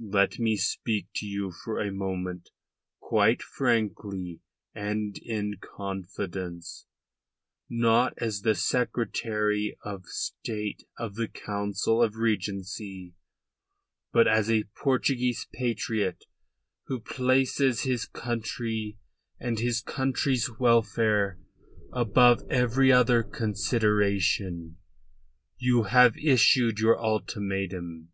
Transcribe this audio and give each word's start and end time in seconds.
"Let 0.00 0.38
me 0.38 0.56
speak 0.56 1.08
to 1.16 1.26
you 1.26 1.52
for 1.52 1.78
a 1.78 1.92
moment 1.92 2.48
quite 3.00 3.42
frankly 3.42 4.40
and 4.74 5.18
in 5.18 5.58
confidence, 5.60 6.86
not 7.68 8.14
as 8.16 8.40
the 8.40 8.54
Secretary 8.54 9.76
of 9.84 10.06
State 10.06 10.84
of 10.98 11.16
the 11.16 11.28
Council 11.28 12.02
of 12.02 12.16
Regency, 12.16 13.12
but 14.10 14.26
as 14.26 14.48
a 14.50 14.64
Portuguese 14.82 15.46
patriot 15.52 16.24
who 16.86 16.98
places 16.98 17.82
his 17.82 18.06
country 18.06 18.96
and 19.38 19.58
his 19.58 19.82
country's 19.82 20.50
welfare 20.58 21.38
above 21.92 22.42
every 22.48 22.90
other 22.90 23.22
consideration. 23.22 24.78
You 25.58 25.82
have 25.82 26.16
issued 26.16 26.78
your 26.80 26.98
ultimatum. 26.98 28.12